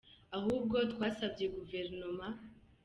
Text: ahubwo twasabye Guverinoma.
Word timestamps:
ahubwo 0.37 0.75
twasabye 0.91 1.45
Guverinoma. 1.55 2.27